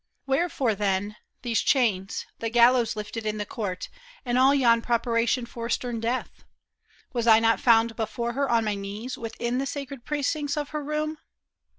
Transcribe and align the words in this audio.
Wherefore 0.25 0.73
then 0.73 1.15
These 1.43 1.61
chains, 1.61 2.25
the 2.39 2.49
gallows 2.49 2.95
lifted 2.95 3.23
in 3.23 3.37
the 3.37 3.45
court. 3.45 3.87
And 4.25 4.35
all 4.35 4.51
yon 4.55 4.81
preparation 4.81 5.45
for 5.45 5.69
stern 5.69 5.99
death? 5.99 6.43
Was 7.13 7.27
I 7.27 7.39
not 7.39 7.59
found 7.59 7.95
before 7.95 8.33
her 8.33 8.49
on 8.49 8.65
my 8.65 8.73
knees 8.73 9.15
Within 9.15 9.59
the 9.59 9.67
sacred 9.67 10.03
precincts 10.03 10.57
of 10.57 10.69
her 10.69 10.83
room 10.83 11.19